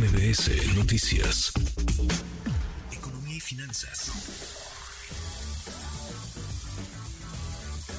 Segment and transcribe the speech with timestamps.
[0.00, 1.52] MBS Noticias.
[2.90, 4.08] Economía y finanzas.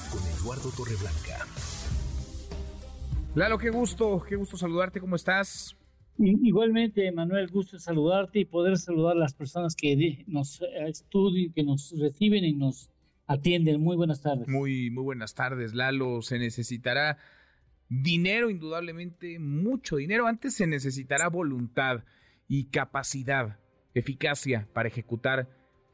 [0.09, 1.45] Con Eduardo Torreblanca.
[3.35, 5.77] Lalo, qué gusto, qué gusto saludarte, ¿cómo estás?
[6.17, 11.93] Igualmente, Manuel, gusto saludarte y poder saludar a las personas que nos estudian, que nos
[11.99, 12.89] reciben y nos
[13.27, 13.79] atienden.
[13.79, 14.47] Muy buenas tardes.
[14.47, 16.23] Muy, muy buenas tardes, Lalo.
[16.23, 17.19] Se necesitará
[17.91, 20.25] dinero, indudablemente, mucho dinero.
[20.25, 22.05] Antes se necesitará voluntad
[22.47, 23.59] y capacidad,
[23.93, 25.49] eficacia para ejecutar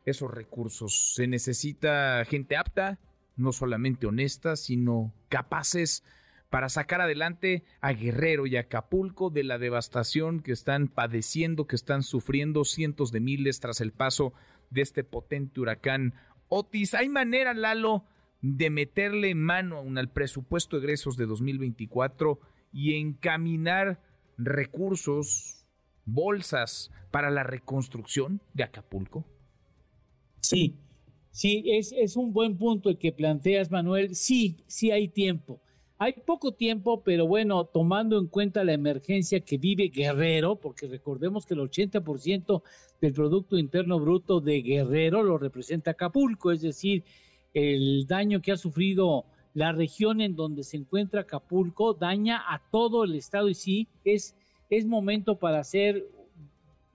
[0.06, 1.16] esos recursos.
[1.16, 3.00] Se necesita gente apta,
[3.36, 6.04] no solamente honesta, sino capaces
[6.52, 12.04] para sacar adelante a Guerrero y Acapulco de la devastación que están padeciendo, que están
[12.04, 14.34] sufriendo cientos de miles tras el paso
[14.70, 16.14] de este potente huracán
[16.48, 16.94] Otis.
[16.94, 18.06] ¿Hay manera, Lalo,
[18.42, 22.40] de meterle mano al presupuesto de egresos de 2024
[22.72, 24.02] y encaminar
[24.38, 25.66] recursos,
[26.06, 29.26] bolsas para la reconstrucción de Acapulco?
[30.40, 30.76] Sí,
[31.32, 34.16] sí, es, es un buen punto el que planteas, Manuel.
[34.16, 35.62] Sí, sí hay tiempo.
[36.00, 41.48] Hay poco tiempo, pero bueno, tomando en cuenta la emergencia que vive Guerrero, porque recordemos
[41.48, 42.62] que el 80%
[43.02, 47.04] del Producto Interno Bruto de Guerrero lo representa Acapulco, es decir,
[47.58, 53.04] el daño que ha sufrido la región en donde se encuentra Acapulco daña a todo
[53.04, 54.36] el estado y sí, es,
[54.70, 56.08] es momento para hacer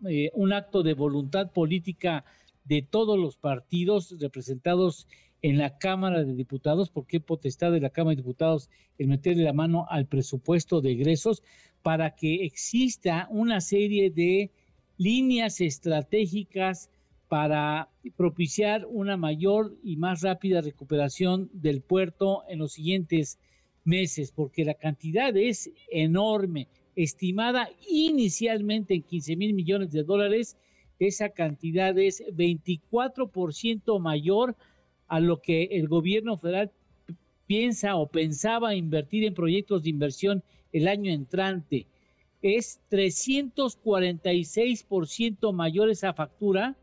[0.08, 2.24] eh, un acto de voluntad política
[2.64, 5.08] de todos los partidos representados
[5.42, 9.52] en la Cámara de Diputados, porque potestad de la Cámara de Diputados el meterle la
[9.52, 11.42] mano al presupuesto de egresos
[11.82, 14.52] para que exista una serie de
[14.96, 16.88] líneas estratégicas
[17.32, 23.38] para propiciar una mayor y más rápida recuperación del puerto en los siguientes
[23.84, 30.58] meses, porque la cantidad es enorme, estimada inicialmente en 15 mil millones de dólares,
[30.98, 34.54] esa cantidad es 24% mayor
[35.08, 36.70] a lo que el gobierno federal
[37.46, 41.86] piensa o pensaba invertir en proyectos de inversión el año entrante.
[42.42, 46.76] Es 346% mayor esa factura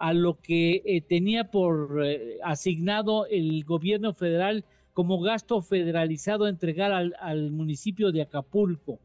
[0.00, 6.48] a lo que eh, tenía por eh, asignado el gobierno federal como gasto federalizado a
[6.48, 8.98] entregar al, municipio de Acapulco.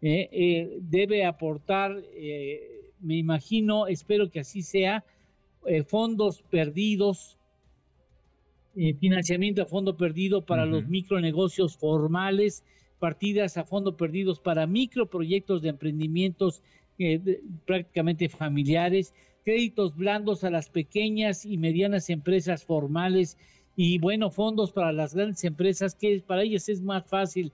[0.00, 1.94] Eh, debe aportar,
[3.00, 5.04] me imagino, espero que así sea,
[5.86, 7.36] fondos perdidos,
[8.98, 12.64] financiamiento a fondo perdido para los micronegocios formales,
[12.98, 16.62] partidas a fondo perdidos para microproyectos de emprendimientos
[17.66, 19.12] prácticamente familiares,
[19.44, 23.36] créditos blandos a las pequeñas y medianas empresas formales
[23.76, 27.52] y bueno, fondos para las grandes empresas que para ellas es más fácil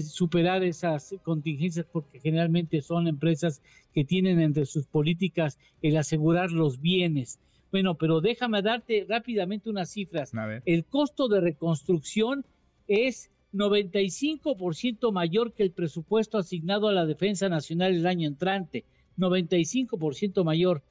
[0.00, 3.60] superar esas contingencias porque generalmente son empresas
[3.92, 7.38] que tienen entre sus políticas el asegurar los bienes.
[7.70, 10.32] Bueno, pero déjame darte rápidamente unas cifras.
[10.64, 12.44] El costo de reconstrucción
[12.86, 18.84] es 95% mayor que el presupuesto asignado a la Defensa Nacional el año entrante.
[19.18, 20.82] 95% mayor.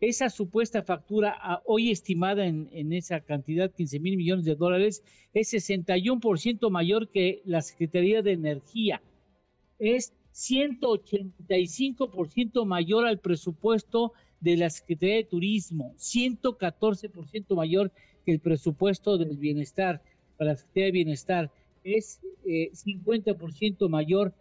[0.00, 5.02] Esa supuesta factura hoy estimada en, esa cantidad, 15 mil millones de dólares,
[5.32, 9.00] es 61% mayor que la Secretaría de Energía.
[9.78, 17.90] Es 185% mayor al presupuesto de la Secretaría de Turismo, 114% mayor
[18.26, 20.02] que el presupuesto del bienestar,
[20.36, 21.50] para la Secretaría de Bienestar,
[21.84, 24.34] es 50% eh, mayor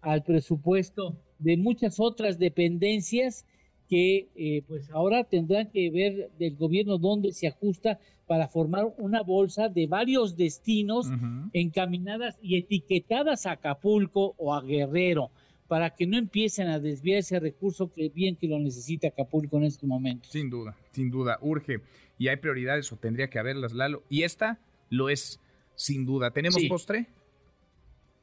[0.00, 3.46] al presupuesto de muchas otras dependencias
[3.88, 9.22] que eh, pues ahora tendrán que ver del gobierno dónde se ajusta para formar una
[9.22, 11.08] bolsa de varios destinos
[11.52, 15.30] encaminadas y etiquetadas a Acapulco o a Guerrero
[15.68, 19.64] para que no empiecen a desviar ese recurso que bien que lo necesita Acapulco en
[19.64, 20.28] este momento.
[20.28, 21.80] Sin duda, sin duda, urge
[22.18, 24.02] y hay prioridades o tendría que haberlas, Lalo.
[24.08, 24.58] Y esta
[24.90, 25.40] lo es,
[25.74, 26.30] sin duda.
[26.30, 27.06] ¿Tenemos postre?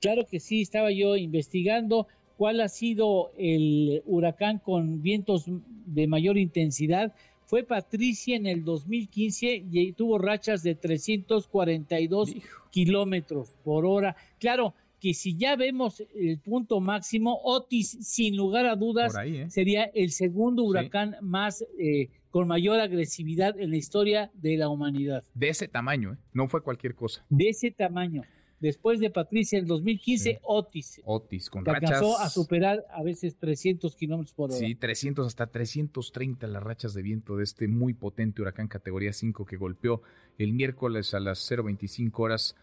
[0.01, 2.07] Claro que sí, estaba yo investigando
[2.43, 7.15] cuál ha sido el huracán con vientos de mayor intensidad.
[7.45, 12.35] Fue Patricia en el 2015 y tuvo rachas de 342
[12.69, 14.17] kilómetros por hora.
[14.39, 19.45] Claro que si ya vemos el punto máximo, Otis, sin lugar a dudas, ¿eh?
[19.49, 25.23] sería el segundo huracán más eh, con mayor agresividad en la historia de la humanidad.
[25.33, 26.17] De ese tamaño, ¿eh?
[26.33, 27.25] no fue cualquier cosa.
[27.29, 28.23] De ese tamaño
[28.63, 31.01] después de Patricia en 2015, Otis.
[31.03, 31.91] Otis, con rachas.
[31.91, 34.57] Alcanzó a superar a veces 300 kilómetros por hora.
[34.57, 39.45] Sí, 300 hasta 330 las rachas de viento de este muy potente huracán categoría 5
[39.45, 40.01] que golpeó
[40.37, 42.55] el miércoles a las 0.25 horas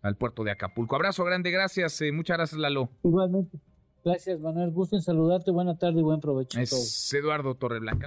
[0.00, 0.94] al puerto de Acapulco.
[0.94, 2.00] Abrazo grande, gracias.
[2.02, 2.88] Eh, muchas gracias, Lalo.
[3.02, 3.58] Igualmente.
[4.04, 4.70] Gracias, Manuel.
[4.70, 5.50] Gusto en saludarte.
[5.50, 6.58] Buena tarde y buen provecho.
[6.60, 8.06] Es Eduardo Torreblanca.